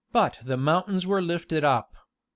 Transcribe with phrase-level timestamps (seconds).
[0.11, 1.93] but the mountains were lifted up....